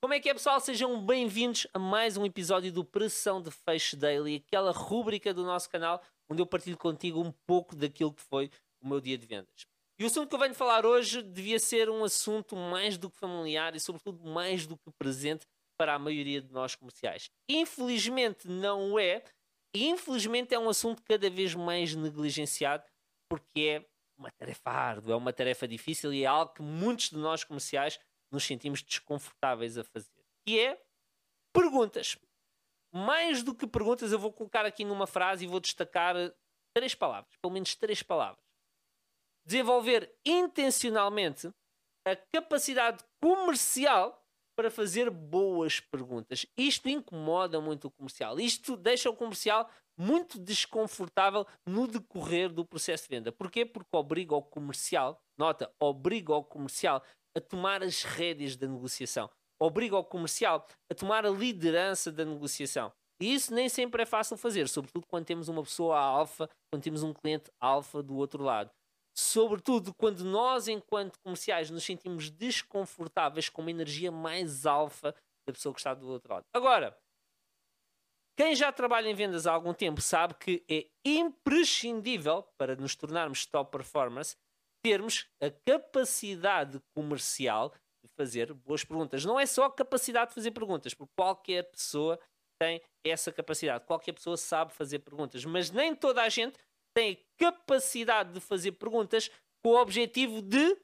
[0.00, 0.60] Como é que é, pessoal?
[0.60, 5.68] Sejam bem-vindos a mais um episódio do Pressão de Fecho Daily, aquela rúbrica do nosso
[5.68, 8.48] canal onde eu partilho contigo um pouco daquilo que foi
[8.80, 9.66] o meu dia de vendas.
[9.98, 13.18] E o assunto que eu venho falar hoje devia ser um assunto mais do que
[13.18, 15.44] familiar e, sobretudo, mais do que presente
[15.76, 17.28] para a maioria de nós comerciais.
[17.48, 19.24] Infelizmente não é,
[19.74, 22.84] e infelizmente é um assunto cada vez mais negligenciado
[23.28, 23.86] porque é
[24.16, 27.98] uma tarefa árdua, é uma tarefa difícil e é algo que muitos de nós comerciais
[28.30, 30.10] nos sentimos desconfortáveis a fazer.
[30.46, 30.80] E é
[31.52, 32.16] perguntas.
[32.92, 36.14] Mais do que perguntas, eu vou colocar aqui numa frase e vou destacar
[36.74, 38.42] três palavras, pelo menos três palavras.
[39.44, 41.52] Desenvolver intencionalmente
[42.06, 44.24] a capacidade comercial
[44.56, 46.44] para fazer boas perguntas.
[46.56, 48.40] Isto incomoda muito o comercial.
[48.40, 53.32] Isto deixa o comercial muito desconfortável no decorrer do processo de venda.
[53.32, 53.66] Porquê?
[53.66, 57.02] Porque obriga o comercial, nota, obriga o comercial
[57.36, 59.28] a tomar as rédeas da negociação.
[59.60, 62.92] Obriga o comercial a tomar a liderança da negociação.
[63.20, 67.02] E isso nem sempre é fácil fazer, sobretudo quando temos uma pessoa alfa, quando temos
[67.02, 68.70] um cliente alfa do outro lado.
[69.16, 75.12] Sobretudo quando nós, enquanto comerciais, nos sentimos desconfortáveis com uma energia mais alfa
[75.44, 76.44] da pessoa que está do outro lado.
[76.54, 76.96] Agora,
[78.38, 83.44] quem já trabalha em vendas há algum tempo sabe que é imprescindível para nos tornarmos
[83.44, 84.36] top performers
[84.80, 89.24] termos a capacidade comercial de fazer boas perguntas.
[89.24, 92.16] Não é só a capacidade de fazer perguntas, porque qualquer pessoa
[92.60, 96.56] tem essa capacidade, qualquer pessoa sabe fazer perguntas, mas nem toda a gente
[96.94, 99.28] tem a capacidade de fazer perguntas
[99.64, 100.76] com o objetivo de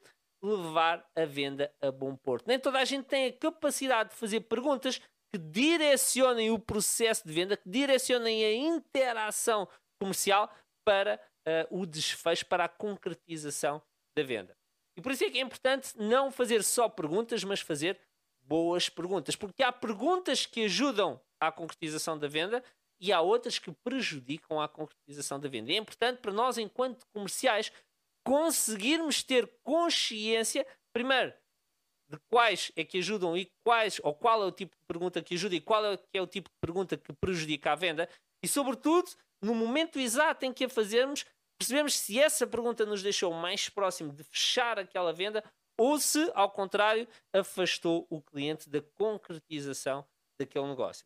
[0.43, 2.47] levar a venda a bom porto.
[2.47, 4.99] Nem toda a gente tem a capacidade de fazer perguntas
[5.35, 9.67] que direcionem o processo de venda, que direcionem a interação
[9.99, 10.49] comercial
[10.85, 13.81] para uh, o desfecho, para a concretização
[14.17, 14.57] da venda.
[14.97, 17.99] E por isso é que é importante não fazer só perguntas, mas fazer
[18.43, 19.35] boas perguntas.
[19.35, 22.63] Porque há perguntas que ajudam à concretização da venda
[23.01, 25.69] e há outras que prejudicam a concretização da venda.
[25.69, 27.73] E é importante para nós, enquanto comerciais,
[28.25, 31.33] conseguirmos ter consciência, primeiro,
[32.15, 35.35] de quais é que ajudam e quais, ou qual é o tipo de pergunta que
[35.35, 38.09] ajuda e qual é, que é o tipo de pergunta que prejudica a venda,
[38.43, 39.09] e sobretudo,
[39.41, 41.25] no momento exato em que a fazermos,
[41.57, 45.43] percebemos se essa pergunta nos deixou mais próximo de fechar aquela venda
[45.77, 50.05] ou se, ao contrário, afastou o cliente da concretização
[50.39, 51.05] daquele negócio.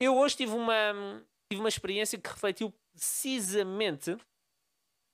[0.00, 4.16] Eu hoje tive uma, tive uma experiência que refletiu precisamente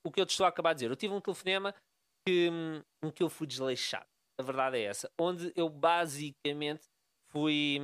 [0.04, 0.90] o que eu te estou a acabar de dizer.
[0.90, 1.74] Eu tive um telefonema
[2.26, 2.50] que,
[3.02, 4.06] em que eu fui desleixado.
[4.38, 5.10] A verdade é essa.
[5.18, 6.88] Onde eu basicamente
[7.30, 7.80] fui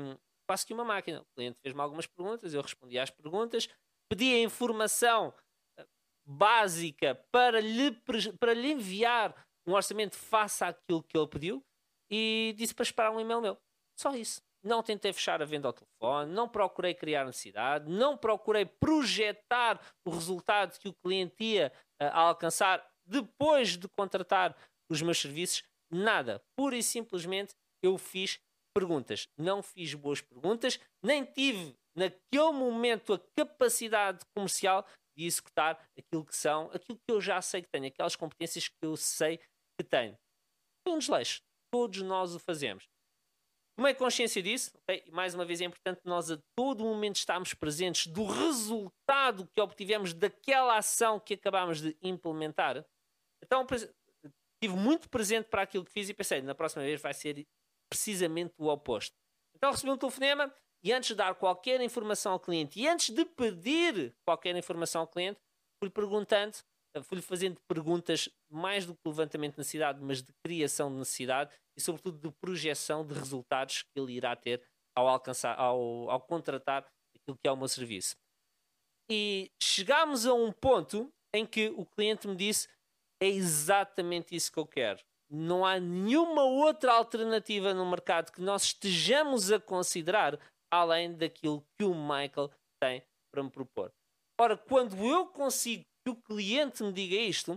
[0.46, 1.22] quase que uma máquina.
[1.22, 3.68] O cliente fez-me algumas perguntas, eu respondi às perguntas,
[4.08, 5.34] pedi a informação
[5.78, 5.86] eh,
[6.24, 7.90] básica para lhe,
[8.38, 9.34] para lhe enviar
[9.66, 11.64] um orçamento face àquilo que ele pediu
[12.10, 13.58] e disse para esperar um e-mail meu.
[13.98, 18.64] Só isso não tentei fechar a venda ao telefone, não procurei criar necessidade, não procurei
[18.64, 21.70] projetar o resultado que o cliente ia
[22.00, 24.56] uh, alcançar depois de contratar
[24.88, 26.42] os meus serviços, nada.
[26.56, 28.38] Pura e simplesmente eu fiz
[28.74, 29.28] perguntas.
[29.38, 34.86] Não fiz boas perguntas, nem tive naquele momento a capacidade comercial
[35.16, 38.76] de executar aquilo que são, aquilo que eu já sei que tenho, aquelas competências que
[38.82, 39.38] eu sei
[39.78, 40.18] que tenho.
[40.86, 41.40] Foi um desleixo.
[41.72, 42.88] Todos nós o fazemos.
[43.76, 45.02] Tomei consciência disso, okay?
[45.04, 49.60] e mais uma vez é importante nós a todo momento estarmos presentes do resultado que
[49.60, 52.84] obtivemos daquela ação que acabámos de implementar.
[53.42, 53.66] Então,
[54.54, 57.46] estive muito presente para aquilo que fiz e pensei, na próxima vez vai ser
[57.90, 59.14] precisamente o oposto.
[59.56, 63.24] Então recebi um telefonema e antes de dar qualquer informação ao cliente e antes de
[63.24, 65.40] pedir qualquer informação ao cliente,
[65.82, 66.56] fui perguntando
[67.02, 71.80] fui-lhe fazendo perguntas mais do que levantamento de necessidade, mas de criação de necessidade e,
[71.80, 74.62] sobretudo, de projeção de resultados que ele irá ter
[74.96, 78.16] ao alcançar, ao, ao contratar aquilo que é o meu serviço.
[79.10, 82.68] E chegámos a um ponto em que o cliente me disse:
[83.24, 85.00] é exatamente isso que eu quero.
[85.30, 90.38] Não há nenhuma outra alternativa no mercado que nós estejamos a considerar
[90.70, 92.50] além daquilo que o Michael
[92.80, 93.02] tem
[93.32, 93.92] para me propor.
[94.40, 97.56] Ora, quando eu consigo que o cliente me diga isto,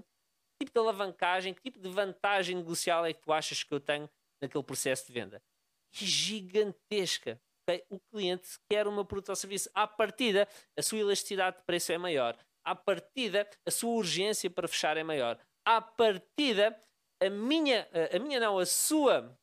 [0.60, 3.80] que tipo de alavancagem, que tipo de vantagem negocial é que tu achas que eu
[3.80, 4.10] tenho
[4.42, 5.38] naquele processo de venda?
[5.38, 7.40] É gigantesca.
[7.68, 7.84] Okay?
[7.90, 9.70] O cliente quer meu produto ou serviço.
[9.74, 10.48] À partida,
[10.78, 12.38] a sua elasticidade de preço é maior.
[12.64, 15.40] À partida, a sua urgência para fechar é maior.
[15.68, 16.82] À partida,
[17.22, 19.38] a minha, a minha não, a sua,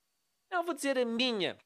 [0.51, 1.59] não vou dizer a minha,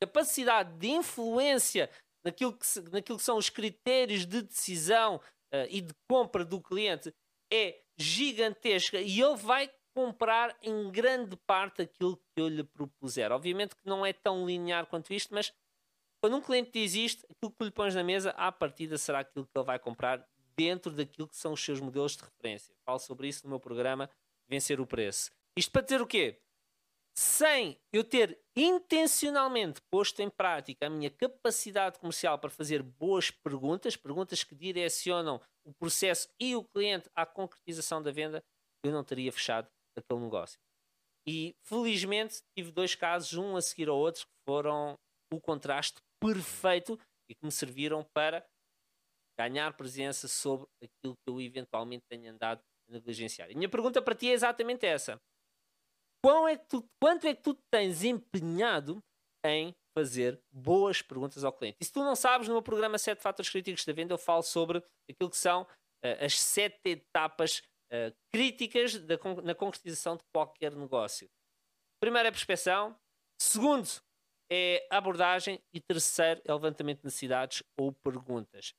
[0.00, 1.90] capacidade de influência
[2.24, 7.14] naquilo que, naquilo que são os critérios de decisão uh, e de compra do cliente
[7.52, 13.30] é gigantesca e ele vai comprar em grande parte aquilo que eu lhe propuser.
[13.30, 15.52] Obviamente que não é tão linear quanto isto, mas
[16.20, 19.46] quando um cliente diz isto, aquilo que lhe pões na mesa, à partida será aquilo
[19.46, 22.74] que ele vai comprar dentro daquilo que são os seus modelos de referência.
[22.84, 24.10] Falo sobre isso no meu programa
[24.48, 25.30] Vencer o Preço.
[25.56, 26.40] Isto para dizer o quê?
[27.16, 33.96] Sem eu ter intencionalmente posto em prática a minha capacidade comercial para fazer boas perguntas,
[33.96, 38.42] perguntas que direcionam o processo e o cliente à concretização da venda,
[38.84, 40.58] eu não teria fechado aquele negócio.
[41.26, 44.98] E felizmente tive dois casos, um a seguir ao outro, que foram
[45.32, 46.98] o contraste perfeito
[47.28, 48.44] e que me serviram para
[49.38, 53.50] ganhar presença sobre aquilo que eu eventualmente tenho andado a negligenciar.
[53.50, 55.20] A minha pergunta para ti é exatamente essa.
[56.50, 58.98] É tu, quanto é que tu tens empenhado
[59.44, 61.76] em fazer boas perguntas ao cliente?
[61.80, 64.42] E se tu não sabes, no meu programa 7 Fatores Críticos da Venda, eu falo
[64.42, 70.74] sobre aquilo que são uh, as sete etapas uh, críticas da, na concretização de qualquer
[70.74, 71.28] negócio.
[72.00, 72.98] Primeiro é prospeção.
[73.38, 73.88] Segundo
[74.50, 75.60] é abordagem.
[75.74, 78.72] E terceiro é levantamento de necessidades ou perguntas.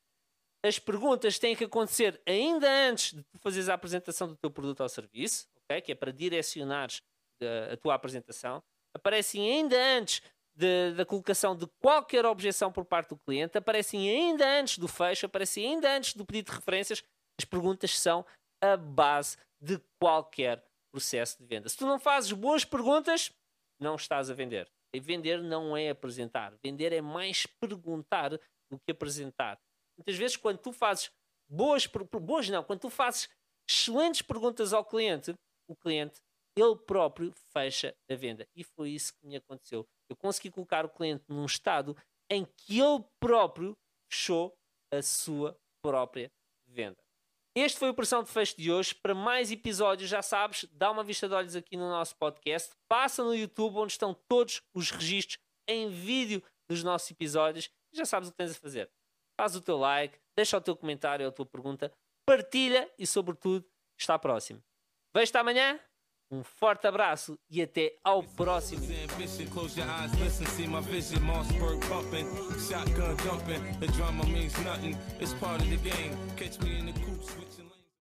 [0.65, 4.81] As perguntas têm que acontecer ainda antes de tu fazeres a apresentação do teu produto
[4.81, 5.79] ou serviço, okay?
[5.79, 7.03] que é para direcionares
[7.39, 8.63] a, a tua apresentação.
[8.91, 10.23] Aparecem ainda antes
[10.55, 15.27] de, da colocação de qualquer objeção por parte do cliente, aparecem ainda antes do fecho,
[15.27, 17.03] aparecem ainda antes do pedido de referências.
[17.39, 18.25] As perguntas são
[18.59, 21.69] a base de qualquer processo de venda.
[21.69, 23.31] Se tu não fazes boas perguntas,
[23.79, 24.67] não estás a vender.
[24.91, 26.55] E vender não é apresentar.
[26.63, 29.59] Vender é mais perguntar do que apresentar.
[29.97, 31.11] Muitas vezes, quando tu fazes
[31.47, 31.87] boas,
[32.21, 33.29] boas não, quando tu fazes
[33.69, 35.33] excelentes perguntas ao cliente,
[35.67, 36.21] o cliente,
[36.55, 38.47] ele próprio, fecha a venda.
[38.55, 39.87] E foi isso que me aconteceu.
[40.09, 41.97] Eu consegui colocar o cliente num estado
[42.29, 43.77] em que ele próprio
[44.09, 44.57] fechou
[44.91, 46.31] a sua própria
[46.65, 46.97] venda.
[47.57, 48.93] Este foi o Pressão de Fecho de hoje.
[48.93, 52.73] Para mais episódios, já sabes, dá uma vista de olhos aqui no nosso podcast.
[52.87, 57.69] Passa no YouTube, onde estão todos os registros em vídeo dos nossos episódios.
[57.93, 58.91] Já sabes o que tens a fazer
[59.39, 61.91] faz o teu like, deixa o teu comentário, a tua pergunta,
[62.25, 63.65] partilha e, sobretudo,
[63.97, 64.61] está próximo.
[65.13, 65.79] Vejo-te amanhã.
[66.31, 68.81] Um forte abraço e até ao próximo.